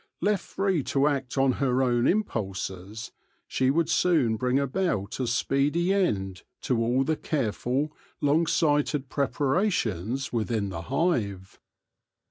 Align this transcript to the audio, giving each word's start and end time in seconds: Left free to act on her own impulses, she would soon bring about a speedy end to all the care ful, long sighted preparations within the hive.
Left 0.19 0.43
free 0.43 0.81
to 0.85 1.05
act 1.07 1.37
on 1.37 1.51
her 1.61 1.83
own 1.83 2.07
impulses, 2.07 3.11
she 3.47 3.69
would 3.69 3.87
soon 3.87 4.35
bring 4.35 4.57
about 4.57 5.19
a 5.19 5.27
speedy 5.27 5.93
end 5.93 6.41
to 6.61 6.79
all 6.83 7.03
the 7.03 7.15
care 7.15 7.51
ful, 7.51 7.95
long 8.19 8.47
sighted 8.47 9.09
preparations 9.09 10.33
within 10.33 10.69
the 10.69 10.81
hive. 10.81 11.59